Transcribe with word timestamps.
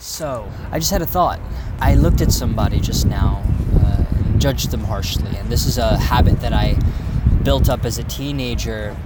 So, 0.00 0.50
I 0.72 0.78
just 0.78 0.90
had 0.90 1.02
a 1.02 1.06
thought. 1.06 1.38
I 1.78 1.94
looked 1.94 2.22
at 2.22 2.32
somebody 2.32 2.80
just 2.80 3.04
now 3.04 3.44
uh, 3.74 4.04
and 4.16 4.40
judged 4.40 4.70
them 4.70 4.82
harshly, 4.82 5.36
and 5.36 5.50
this 5.50 5.66
is 5.66 5.76
a 5.76 5.98
habit 5.98 6.40
that 6.40 6.54
I 6.54 6.78
built 7.42 7.68
up 7.68 7.84
as 7.84 7.98
a 7.98 8.04
teenager, 8.04 8.96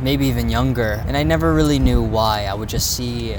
maybe 0.00 0.26
even 0.28 0.48
younger, 0.48 1.04
and 1.06 1.14
I 1.14 1.24
never 1.24 1.52
really 1.52 1.78
knew 1.78 2.02
why. 2.02 2.46
I 2.46 2.54
would 2.54 2.70
just 2.70 2.96
see 2.96 3.36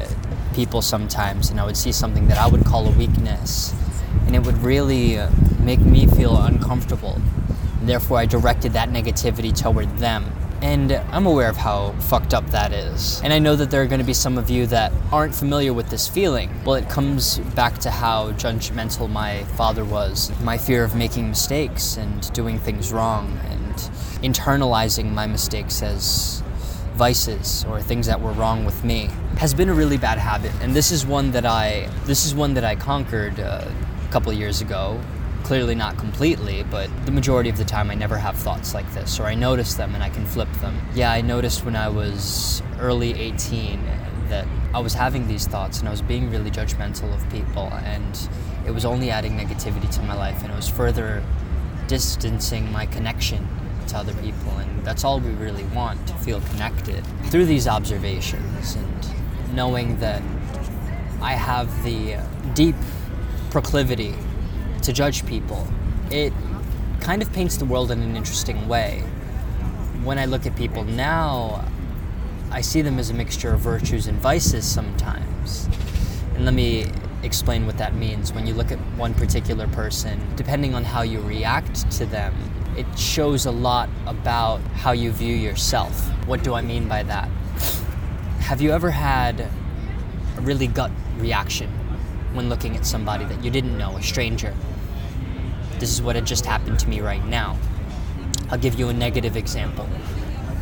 people 0.53 0.83
sometimes, 0.83 1.49
and 1.49 1.59
I 1.59 1.65
would 1.65 1.75
see 1.75 1.91
something 1.91 2.27
that 2.27 2.37
I 2.37 2.47
would 2.47 2.65
call 2.65 2.87
a 2.87 2.91
weakness, 2.91 3.73
and 4.27 4.35
it 4.35 4.45
would 4.45 4.59
really 4.59 5.17
uh, 5.17 5.31
make 5.59 5.79
me 5.79 6.05
feel 6.05 6.37
uncomfortable. 6.37 7.19
And 7.79 7.89
Therefore, 7.89 8.19
I 8.19 8.27
directed 8.27 8.73
that 8.73 8.89
negativity 8.89 9.59
toward 9.59 9.89
them 9.97 10.31
and 10.61 10.91
I'm 10.91 11.25
aware 11.25 11.49
of 11.49 11.57
how 11.57 11.91
fucked 11.93 12.33
up 12.33 12.45
that 12.51 12.71
is. 12.71 13.19
And 13.23 13.33
I 13.33 13.39
know 13.39 13.55
that 13.55 13.71
there 13.71 13.81
are 13.81 13.87
going 13.87 13.99
to 13.99 14.05
be 14.05 14.13
some 14.13 14.37
of 14.37 14.49
you 14.49 14.67
that 14.67 14.91
aren't 15.11 15.33
familiar 15.33 15.73
with 15.73 15.89
this 15.89 16.07
feeling. 16.07 16.51
Well, 16.63 16.75
it 16.75 16.87
comes 16.87 17.39
back 17.55 17.79
to 17.79 17.91
how 17.91 18.31
judgmental 18.33 19.09
my 19.09 19.43
father 19.55 19.83
was, 19.83 20.31
my 20.41 20.57
fear 20.57 20.83
of 20.83 20.95
making 20.95 21.29
mistakes 21.29 21.97
and 21.97 22.31
doing 22.33 22.59
things 22.59 22.93
wrong, 22.93 23.39
and 23.49 23.75
internalizing 24.23 25.11
my 25.11 25.25
mistakes 25.25 25.81
as 25.81 26.43
vices 26.93 27.65
or 27.67 27.81
things 27.81 28.05
that 28.05 28.21
were 28.21 28.33
wrong 28.33 28.65
with 28.65 28.83
me 28.83 29.09
has 29.37 29.53
been 29.53 29.69
a 29.69 29.73
really 29.73 29.97
bad 29.97 30.19
habit 30.19 30.51
and 30.61 30.75
this 30.75 30.91
is 30.91 31.05
one 31.05 31.31
that 31.31 31.45
i 31.45 31.89
this 32.05 32.25
is 32.25 32.35
one 32.35 32.53
that 32.53 32.63
i 32.63 32.75
conquered 32.75 33.39
uh, 33.39 33.65
a 34.07 34.11
couple 34.11 34.31
years 34.31 34.61
ago 34.61 35.01
clearly 35.51 35.75
not 35.75 35.97
completely, 35.97 36.63
but 36.71 36.89
the 37.05 37.11
majority 37.11 37.49
of 37.49 37.57
the 37.57 37.65
time 37.65 37.91
I 37.91 37.93
never 37.93 38.15
have 38.15 38.37
thoughts 38.37 38.73
like 38.73 38.89
this, 38.93 39.19
or 39.19 39.25
I 39.25 39.35
notice 39.35 39.73
them 39.73 39.93
and 39.95 40.01
I 40.01 40.07
can 40.07 40.25
flip 40.25 40.49
them. 40.61 40.79
Yeah, 40.95 41.11
I 41.11 41.19
noticed 41.19 41.65
when 41.65 41.75
I 41.75 41.89
was 41.89 42.63
early 42.79 43.11
18 43.19 43.83
that 44.29 44.47
I 44.73 44.79
was 44.79 44.93
having 44.93 45.27
these 45.27 45.45
thoughts 45.45 45.79
and 45.79 45.89
I 45.89 45.91
was 45.91 46.01
being 46.01 46.31
really 46.31 46.49
judgmental 46.51 47.13
of 47.13 47.29
people, 47.29 47.67
and 47.83 48.29
it 48.65 48.71
was 48.71 48.85
only 48.85 49.11
adding 49.11 49.33
negativity 49.37 49.93
to 49.93 50.01
my 50.03 50.15
life, 50.15 50.41
and 50.41 50.53
it 50.53 50.55
was 50.55 50.69
further 50.69 51.21
distancing 51.87 52.71
my 52.71 52.85
connection 52.85 53.45
to 53.89 53.97
other 53.97 54.13
people, 54.21 54.57
and 54.57 54.85
that's 54.85 55.03
all 55.03 55.19
we 55.19 55.31
really 55.31 55.65
want 55.75 56.07
to 56.07 56.13
feel 56.19 56.39
connected. 56.51 57.05
Through 57.25 57.47
these 57.47 57.67
observations 57.67 58.75
and 58.75 59.53
knowing 59.53 59.99
that 59.99 60.21
I 61.21 61.33
have 61.33 61.83
the 61.83 62.19
deep 62.53 62.77
proclivity 63.49 64.15
to 64.83 64.93
judge 64.93 65.25
people. 65.25 65.67
It 66.09 66.33
kind 66.99 67.21
of 67.21 67.31
paints 67.33 67.57
the 67.57 67.65
world 67.65 67.91
in 67.91 68.01
an 68.01 68.15
interesting 68.15 68.67
way. 68.67 68.99
When 70.03 70.17
I 70.17 70.25
look 70.25 70.45
at 70.45 70.55
people 70.55 70.83
now, 70.83 71.63
I 72.51 72.61
see 72.61 72.81
them 72.81 72.99
as 72.99 73.09
a 73.09 73.13
mixture 73.13 73.53
of 73.53 73.59
virtues 73.61 74.07
and 74.07 74.17
vices 74.19 74.65
sometimes. 74.65 75.69
And 76.35 76.45
let 76.45 76.53
me 76.53 76.85
explain 77.23 77.65
what 77.65 77.77
that 77.77 77.95
means. 77.95 78.33
When 78.33 78.47
you 78.47 78.53
look 78.53 78.71
at 78.71 78.79
one 78.97 79.13
particular 79.13 79.67
person, 79.67 80.19
depending 80.35 80.73
on 80.73 80.83
how 80.83 81.01
you 81.01 81.21
react 81.21 81.89
to 81.91 82.05
them, 82.05 82.33
it 82.77 82.85
shows 82.97 83.45
a 83.45 83.51
lot 83.51 83.89
about 84.07 84.61
how 84.75 84.91
you 84.91 85.11
view 85.11 85.35
yourself. 85.35 86.07
What 86.25 86.43
do 86.43 86.53
I 86.53 86.61
mean 86.61 86.87
by 86.87 87.03
that? 87.03 87.27
Have 88.39 88.61
you 88.61 88.71
ever 88.71 88.91
had 88.91 89.41
a 90.37 90.41
really 90.41 90.67
gut 90.67 90.91
reaction 91.17 91.69
when 92.33 92.49
looking 92.49 92.75
at 92.77 92.85
somebody 92.85 93.25
that 93.25 93.43
you 93.43 93.51
didn't 93.51 93.77
know, 93.77 93.97
a 93.97 94.01
stranger? 94.01 94.53
This 95.79 95.91
is 95.91 96.01
what 96.01 96.15
had 96.15 96.25
just 96.25 96.45
happened 96.45 96.79
to 96.79 96.89
me 96.89 97.01
right 97.01 97.25
now. 97.25 97.57
I'll 98.49 98.57
give 98.57 98.77
you 98.77 98.89
a 98.89 98.93
negative 98.93 99.35
example. 99.35 99.87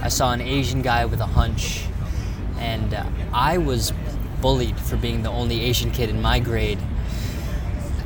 I 0.01 0.09
saw 0.09 0.31
an 0.31 0.41
Asian 0.41 0.81
guy 0.81 1.05
with 1.05 1.19
a 1.19 1.25
hunch, 1.25 1.85
and 2.57 2.93
uh, 2.93 3.05
I 3.33 3.57
was 3.57 3.91
bullied 4.41 4.79
for 4.79 4.95
being 4.95 5.23
the 5.23 5.29
only 5.29 5.61
Asian 5.61 5.91
kid 5.91 6.09
in 6.09 6.21
my 6.21 6.39
grade 6.39 6.79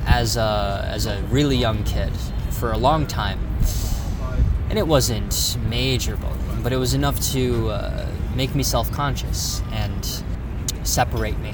as 0.06 0.38
a, 0.38 0.88
as 0.90 1.06
a 1.06 1.22
really 1.30 1.56
young 1.56 1.84
kid 1.84 2.12
for 2.50 2.72
a 2.72 2.78
long 2.78 3.06
time. 3.06 3.40
And 4.70 4.80
it 4.80 4.88
wasn't 4.88 5.58
major 5.68 6.18
bullying, 6.18 6.64
but 6.64 6.74
it 6.74 6.78
was 6.78 6.94
enough 6.94 7.20
to 7.32 7.70
uh, 7.70 8.08
make 8.36 8.56
me 8.56 8.64
self 8.64 8.92
conscious 8.92 9.62
and 9.72 10.24
separate 10.84 11.38
me 11.40 11.54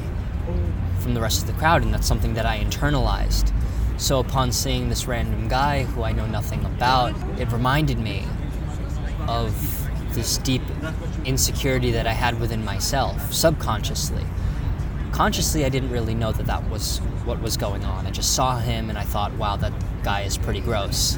from 1.10 1.16
the 1.16 1.22
rest 1.22 1.42
of 1.42 1.48
the 1.48 1.54
crowd, 1.54 1.82
and 1.82 1.92
that's 1.92 2.06
something 2.06 2.36
that 2.36 2.46
I 2.46 2.64
internalized. 2.64 3.52
So 3.98 4.20
upon 4.20 4.52
seeing 4.52 4.90
this 4.90 5.08
random 5.08 5.48
guy 5.48 5.82
who 5.82 6.04
I 6.04 6.12
know 6.12 6.28
nothing 6.28 6.64
about, 6.64 7.16
it 7.40 7.52
reminded 7.52 7.98
me 7.98 8.28
of 9.28 9.52
this 10.14 10.38
deep 10.38 10.62
insecurity 11.26 11.90
that 11.94 12.06
I 12.06 12.12
had 12.12 12.40
within 12.40 12.64
myself, 12.64 13.34
subconsciously. 13.34 14.24
Consciously, 15.12 15.66
I 15.66 15.70
didn't 15.70 15.90
really 15.90 16.14
know 16.14 16.32
that 16.32 16.46
that 16.46 16.70
was 16.70 17.00
what 17.26 17.42
was 17.42 17.58
going 17.58 17.84
on. 17.86 18.06
I 18.06 18.12
just 18.12 18.36
saw 18.36 18.60
him 18.60 18.92
and 18.92 18.98
I 19.00 19.04
thought, 19.04 19.34
wow, 19.34 19.56
that 19.56 19.74
guy 20.04 20.22
is 20.22 20.38
pretty 20.38 20.62
gross. 20.62 21.18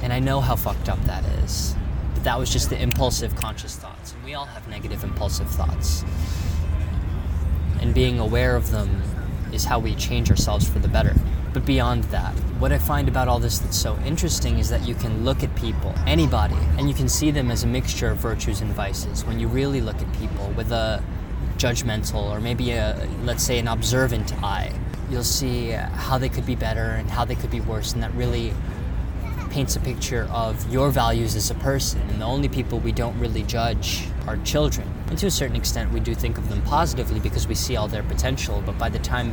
And 0.00 0.10
I 0.10 0.20
know 0.20 0.40
how 0.40 0.56
fucked 0.56 0.88
up 0.88 1.04
that 1.04 1.22
is. 1.44 1.76
But 2.14 2.24
that 2.24 2.38
was 2.38 2.50
just 2.50 2.70
the 2.70 2.80
impulsive 2.80 3.36
conscious 3.36 3.76
thoughts. 3.76 4.14
And 4.14 4.24
we 4.24 4.32
all 4.32 4.46
have 4.46 4.66
negative 4.68 5.04
impulsive 5.04 5.50
thoughts. 5.50 6.02
And 7.84 7.92
being 7.92 8.18
aware 8.18 8.56
of 8.56 8.70
them 8.70 9.02
is 9.52 9.66
how 9.66 9.78
we 9.78 9.94
change 9.96 10.30
ourselves 10.30 10.66
for 10.66 10.78
the 10.78 10.88
better. 10.88 11.14
But 11.52 11.66
beyond 11.66 12.04
that, 12.04 12.32
what 12.58 12.72
I 12.72 12.78
find 12.78 13.08
about 13.08 13.28
all 13.28 13.38
this 13.38 13.58
that's 13.58 13.76
so 13.76 13.98
interesting 14.06 14.58
is 14.58 14.70
that 14.70 14.88
you 14.88 14.94
can 14.94 15.22
look 15.22 15.42
at 15.42 15.54
people, 15.54 15.92
anybody, 16.06 16.56
and 16.78 16.88
you 16.88 16.94
can 16.94 17.10
see 17.10 17.30
them 17.30 17.50
as 17.50 17.62
a 17.62 17.66
mixture 17.66 18.08
of 18.08 18.16
virtues 18.16 18.62
and 18.62 18.72
vices. 18.72 19.26
When 19.26 19.38
you 19.38 19.48
really 19.48 19.82
look 19.82 20.00
at 20.00 20.10
people 20.14 20.48
with 20.56 20.72
a 20.72 21.04
judgmental 21.58 22.30
or 22.30 22.40
maybe 22.40 22.70
a, 22.70 23.06
let's 23.22 23.42
say, 23.42 23.58
an 23.58 23.68
observant 23.68 24.32
eye, 24.42 24.72
you'll 25.10 25.22
see 25.22 25.72
how 25.72 26.16
they 26.16 26.30
could 26.30 26.46
be 26.46 26.54
better 26.56 26.92
and 26.92 27.10
how 27.10 27.26
they 27.26 27.34
could 27.34 27.50
be 27.50 27.60
worse, 27.60 27.92
and 27.92 28.02
that 28.02 28.14
really 28.14 28.54
paints 29.54 29.76
a 29.76 29.80
picture 29.80 30.28
of 30.32 30.68
your 30.72 30.90
values 30.90 31.36
as 31.36 31.48
a 31.48 31.54
person. 31.54 32.00
And 32.10 32.20
the 32.20 32.24
only 32.24 32.48
people 32.48 32.80
we 32.80 32.90
don't 32.90 33.16
really 33.20 33.44
judge 33.44 34.08
are 34.26 34.36
children. 34.38 34.92
And 35.06 35.16
to 35.18 35.26
a 35.28 35.30
certain 35.30 35.54
extent, 35.54 35.92
we 35.92 36.00
do 36.00 36.12
think 36.12 36.38
of 36.38 36.48
them 36.48 36.60
positively 36.62 37.20
because 37.20 37.46
we 37.46 37.54
see 37.54 37.76
all 37.76 37.86
their 37.86 38.02
potential, 38.02 38.64
but 38.66 38.76
by 38.78 38.88
the 38.88 38.98
time 38.98 39.32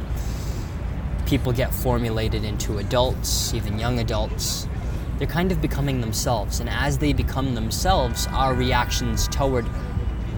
people 1.26 1.52
get 1.52 1.74
formulated 1.74 2.44
into 2.44 2.78
adults, 2.78 3.52
even 3.56 3.80
young 3.80 3.98
adults, 3.98 4.68
they're 5.18 5.26
kind 5.26 5.52
of 5.52 5.60
becoming 5.60 6.02
themselves. 6.02 6.60
And 6.60 6.70
as 6.70 7.00
they 7.00 7.14
become 7.14 7.56
themselves, 7.56 8.28
our 8.28 8.54
reactions 8.54 9.28
toward 9.28 9.66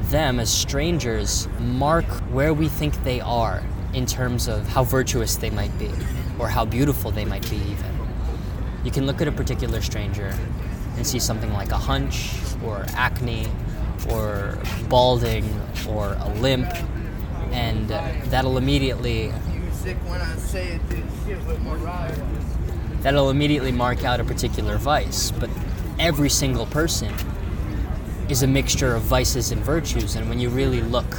them 0.03 0.39
as 0.39 0.49
strangers 0.49 1.49
mark 1.59 2.05
where 2.31 2.53
we 2.53 2.69
think 2.69 3.03
they 3.03 3.19
are 3.19 3.61
in 3.93 4.05
terms 4.05 4.47
of 4.47 4.65
how 4.65 4.85
virtuous 4.85 5.35
they 5.35 5.49
might 5.49 5.77
be 5.77 5.91
or 6.39 6.47
how 6.47 6.63
beautiful 6.63 7.11
they 7.11 7.25
might 7.25 7.49
be, 7.49 7.57
even. 7.57 7.92
You 8.83 8.91
can 8.91 9.05
look 9.05 9.21
at 9.21 9.27
a 9.27 9.31
particular 9.31 9.81
stranger 9.81 10.35
and 10.97 11.07
see 11.07 11.19
something 11.19 11.51
like 11.53 11.71
a 11.71 11.77
hunch 11.77 12.31
or 12.63 12.85
acne 12.89 13.47
or 14.09 14.57
balding 14.89 15.45
or 15.87 16.17
a 16.19 16.29
limp, 16.35 16.69
and 17.51 17.87
that'll 18.29 18.57
immediately. 18.57 19.31
That'll 23.01 23.29
immediately 23.29 23.71
mark 23.71 24.03
out 24.03 24.19
a 24.19 24.23
particular 24.23 24.77
vice, 24.77 25.31
but 25.31 25.49
every 25.99 26.29
single 26.29 26.65
person 26.65 27.13
is 28.29 28.43
a 28.43 28.47
mixture 28.47 28.95
of 28.95 29.01
vices 29.03 29.51
and 29.51 29.61
virtues, 29.61 30.15
and 30.15 30.29
when 30.29 30.39
you 30.39 30.49
really 30.49 30.81
look 30.81 31.17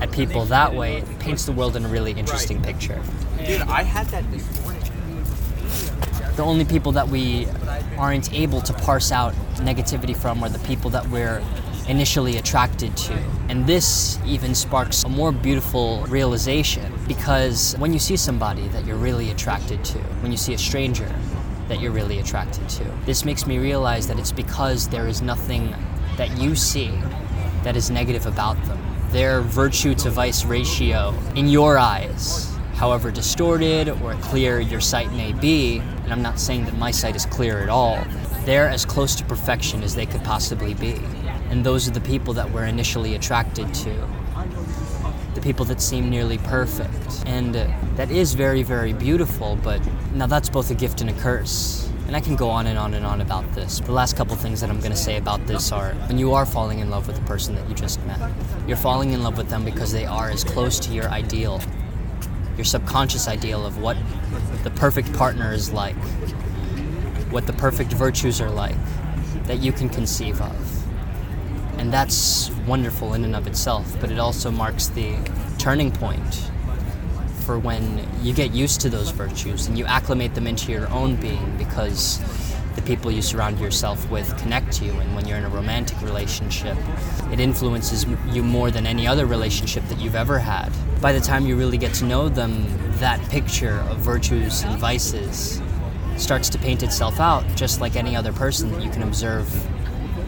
at 0.00 0.12
people 0.12 0.44
that 0.46 0.74
way, 0.74 0.98
it 0.98 1.18
paints 1.18 1.46
the 1.46 1.52
world 1.52 1.76
in 1.76 1.84
a 1.84 1.88
really 1.88 2.12
interesting 2.12 2.62
picture. 2.62 3.00
Dude, 3.38 3.62
I 3.62 3.82
had 3.82 4.06
that 4.08 4.30
this 4.30 4.62
morning. 4.62 4.82
The 6.36 6.42
only 6.42 6.64
people 6.64 6.92
that 6.92 7.08
we 7.08 7.46
aren't 7.98 8.32
able 8.32 8.62
to 8.62 8.72
parse 8.72 9.12
out 9.12 9.34
negativity 9.56 10.16
from 10.16 10.42
are 10.42 10.48
the 10.48 10.58
people 10.60 10.88
that 10.90 11.06
we're 11.08 11.42
initially 11.88 12.38
attracted 12.38 12.96
to. 12.96 13.12
And 13.50 13.66
this 13.66 14.18
even 14.24 14.54
sparks 14.54 15.04
a 15.04 15.08
more 15.10 15.30
beautiful 15.30 16.04
realization 16.06 16.90
because 17.06 17.74
when 17.78 17.92
you 17.92 17.98
see 17.98 18.16
somebody 18.16 18.68
that 18.68 18.86
you're 18.86 18.96
really 18.96 19.30
attracted 19.30 19.84
to, 19.84 19.98
when 20.22 20.30
you 20.30 20.38
see 20.38 20.54
a 20.54 20.58
stranger 20.58 21.12
that 21.68 21.80
you're 21.80 21.92
really 21.92 22.18
attracted 22.18 22.66
to, 22.70 22.84
this 23.04 23.24
makes 23.26 23.46
me 23.46 23.58
realize 23.58 24.06
that 24.06 24.18
it's 24.18 24.32
because 24.32 24.88
there 24.88 25.08
is 25.08 25.20
nothing 25.20 25.74
that 26.16 26.38
you 26.38 26.56
see 26.56 26.92
that 27.62 27.76
is 27.76 27.90
negative 27.90 28.24
about 28.24 28.62
them. 28.64 28.78
Their 29.10 29.42
virtue 29.42 29.94
to 29.96 30.10
vice 30.10 30.46
ratio 30.46 31.14
in 31.34 31.48
your 31.48 31.76
eyes 31.76 32.51
however 32.82 33.12
distorted 33.12 33.88
or 33.88 34.12
clear 34.14 34.58
your 34.58 34.80
sight 34.80 35.08
may 35.12 35.32
be, 35.34 35.78
and 35.78 36.12
I'm 36.12 36.20
not 36.20 36.40
saying 36.40 36.64
that 36.64 36.76
my 36.78 36.90
sight 36.90 37.14
is 37.14 37.24
clear 37.24 37.60
at 37.60 37.68
all, 37.68 38.04
they're 38.44 38.68
as 38.68 38.84
close 38.84 39.14
to 39.14 39.24
perfection 39.24 39.84
as 39.84 39.94
they 39.94 40.04
could 40.04 40.24
possibly 40.24 40.74
be. 40.74 41.00
And 41.48 41.64
those 41.64 41.86
are 41.86 41.92
the 41.92 42.00
people 42.00 42.34
that 42.34 42.50
we're 42.50 42.64
initially 42.64 43.14
attracted 43.14 43.72
to. 43.72 44.08
The 45.34 45.40
people 45.40 45.64
that 45.66 45.80
seem 45.80 46.10
nearly 46.10 46.38
perfect. 46.38 47.22
And 47.24 47.54
uh, 47.54 47.68
that 47.94 48.10
is 48.10 48.34
very, 48.34 48.64
very 48.64 48.92
beautiful, 48.92 49.56
but 49.62 49.80
now 50.12 50.26
that's 50.26 50.48
both 50.48 50.68
a 50.72 50.74
gift 50.74 51.02
and 51.02 51.10
a 51.10 51.14
curse. 51.20 51.88
And 52.08 52.16
I 52.16 52.20
can 52.20 52.34
go 52.34 52.50
on 52.50 52.66
and 52.66 52.76
on 52.76 52.94
and 52.94 53.06
on 53.06 53.20
about 53.20 53.48
this. 53.52 53.78
The 53.78 53.92
last 53.92 54.16
couple 54.16 54.34
things 54.34 54.60
that 54.60 54.70
I'm 54.70 54.80
going 54.80 54.90
to 54.90 54.98
say 54.98 55.18
about 55.18 55.46
this 55.46 55.70
are 55.70 55.94
when 56.08 56.18
you 56.18 56.34
are 56.34 56.44
falling 56.44 56.80
in 56.80 56.90
love 56.90 57.06
with 57.06 57.14
the 57.14 57.26
person 57.26 57.54
that 57.54 57.68
you 57.68 57.76
just 57.76 58.04
met, 58.06 58.18
you're 58.66 58.76
falling 58.76 59.12
in 59.12 59.22
love 59.22 59.38
with 59.38 59.50
them 59.50 59.64
because 59.64 59.92
they 59.92 60.04
are 60.04 60.30
as 60.30 60.42
close 60.42 60.80
to 60.80 60.92
your 60.92 61.08
ideal 61.10 61.60
your 62.56 62.64
subconscious 62.64 63.28
ideal 63.28 63.64
of 63.64 63.78
what 63.78 63.96
the 64.62 64.70
perfect 64.70 65.12
partner 65.14 65.52
is 65.52 65.72
like, 65.72 65.96
what 67.30 67.46
the 67.46 67.52
perfect 67.52 67.92
virtues 67.92 68.40
are 68.40 68.50
like 68.50 68.76
that 69.44 69.58
you 69.58 69.72
can 69.72 69.88
conceive 69.88 70.40
of. 70.40 71.78
And 71.78 71.92
that's 71.92 72.50
wonderful 72.66 73.14
in 73.14 73.24
and 73.24 73.34
of 73.34 73.46
itself, 73.46 73.96
but 74.00 74.10
it 74.10 74.18
also 74.18 74.50
marks 74.50 74.88
the 74.88 75.16
turning 75.58 75.90
point 75.90 76.50
for 77.44 77.58
when 77.58 78.06
you 78.22 78.32
get 78.32 78.52
used 78.52 78.80
to 78.82 78.88
those 78.88 79.10
virtues 79.10 79.66
and 79.66 79.76
you 79.76 79.84
acclimate 79.86 80.34
them 80.34 80.46
into 80.46 80.70
your 80.70 80.88
own 80.90 81.16
being 81.16 81.56
because 81.58 82.20
the 82.82 82.86
people 82.86 83.10
you 83.10 83.22
surround 83.22 83.58
yourself 83.58 84.10
with 84.10 84.36
connect 84.38 84.72
to 84.72 84.84
you. 84.84 84.92
And 84.92 85.14
when 85.14 85.26
you're 85.26 85.38
in 85.38 85.44
a 85.44 85.48
romantic 85.48 86.00
relationship, 86.02 86.76
it 87.30 87.40
influences 87.40 88.06
you 88.30 88.42
more 88.42 88.70
than 88.70 88.86
any 88.86 89.06
other 89.06 89.26
relationship 89.26 89.84
that 89.84 89.98
you've 89.98 90.14
ever 90.14 90.38
had. 90.38 90.70
By 91.00 91.12
the 91.12 91.20
time 91.20 91.46
you 91.46 91.56
really 91.56 91.78
get 91.78 91.94
to 91.94 92.04
know 92.04 92.28
them, 92.28 92.66
that 92.98 93.20
picture 93.30 93.80
of 93.88 93.98
virtues 93.98 94.62
and 94.62 94.78
vices 94.78 95.60
starts 96.16 96.48
to 96.50 96.58
paint 96.58 96.82
itself 96.82 97.20
out 97.20 97.44
just 97.56 97.80
like 97.80 97.96
any 97.96 98.14
other 98.14 98.32
person 98.32 98.70
that 98.72 98.82
you 98.82 98.90
can 98.90 99.02
observe 99.02 99.48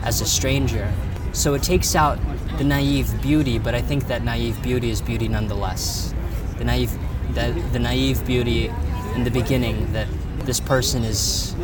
as 0.04 0.20
a 0.20 0.26
stranger. 0.26 0.92
So 1.32 1.54
it 1.54 1.62
takes 1.62 1.94
out 1.94 2.18
the 2.58 2.64
naive 2.64 3.20
beauty, 3.20 3.58
but 3.58 3.74
I 3.74 3.82
think 3.82 4.06
that 4.06 4.22
naive 4.22 4.62
beauty 4.62 4.90
is 4.90 5.00
beauty 5.02 5.28
nonetheless. 5.28 6.14
The 6.58 6.64
naive, 6.64 6.96
the, 7.34 7.50
the 7.72 7.78
naive 7.78 8.24
beauty 8.24 8.70
in 9.14 9.24
the 9.24 9.30
beginning 9.30 9.92
that 9.92 10.08
this 10.40 10.60
person 10.60 11.04
is 11.04 11.54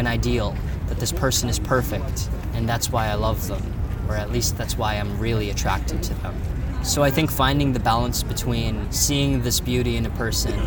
an 0.00 0.08
ideal, 0.08 0.56
that 0.88 0.98
this 0.98 1.12
person 1.12 1.48
is 1.48 1.60
perfect, 1.60 2.28
and 2.54 2.68
that's 2.68 2.90
why 2.90 3.06
I 3.06 3.14
love 3.14 3.46
them, 3.46 3.62
or 4.08 4.16
at 4.16 4.32
least 4.32 4.58
that's 4.58 4.76
why 4.76 4.94
I'm 4.94 5.20
really 5.20 5.50
attracted 5.50 6.02
to 6.02 6.14
them. 6.14 6.34
So 6.82 7.02
I 7.02 7.10
think 7.10 7.30
finding 7.30 7.72
the 7.72 7.78
balance 7.78 8.22
between 8.22 8.90
seeing 8.90 9.42
this 9.42 9.60
beauty 9.60 9.96
in 9.96 10.06
a 10.06 10.10
person, 10.10 10.58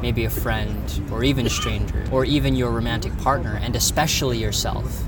maybe 0.00 0.24
a 0.24 0.30
friend, 0.30 1.02
or 1.10 1.24
even 1.24 1.44
a 1.44 1.50
stranger, 1.50 2.06
or 2.10 2.24
even 2.24 2.54
your 2.54 2.70
romantic 2.70 3.14
partner, 3.18 3.58
and 3.60 3.76
especially 3.76 4.38
yourself, 4.38 5.02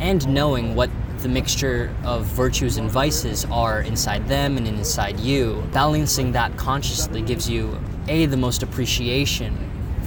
and 0.00 0.28
knowing 0.28 0.74
what 0.74 0.90
the 1.18 1.28
mixture 1.28 1.94
of 2.04 2.26
virtues 2.26 2.76
and 2.76 2.90
vices 2.90 3.46
are 3.46 3.80
inside 3.82 4.28
them 4.28 4.58
and 4.58 4.66
inside 4.66 5.18
you, 5.20 5.62
balancing 5.72 6.32
that 6.32 6.54
consciously 6.56 7.22
gives 7.22 7.48
you 7.48 7.80
A, 8.08 8.26
the 8.26 8.36
most 8.36 8.62
appreciation 8.62 9.56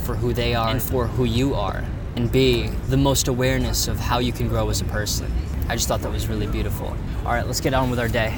for 0.03 0.15
who 0.15 0.33
they 0.33 0.53
are 0.53 0.69
and 0.69 0.81
for 0.81 1.07
who 1.07 1.23
you 1.23 1.55
are, 1.55 1.83
and 2.17 2.31
B, 2.31 2.67
the 2.89 2.97
most 2.97 3.27
awareness 3.27 3.87
of 3.87 3.99
how 3.99 4.17
you 4.17 4.33
can 4.33 4.47
grow 4.47 4.69
as 4.71 4.81
a 4.81 4.85
person. 4.85 5.31
I 5.69 5.75
just 5.75 5.87
thought 5.87 6.01
that 6.01 6.11
was 6.11 6.27
really 6.27 6.47
beautiful. 6.47 6.87
All 7.23 7.31
right, 7.31 7.45
let's 7.45 7.61
get 7.61 7.75
on 7.75 7.91
with 7.91 7.99
our 7.99 8.07
day. 8.07 8.35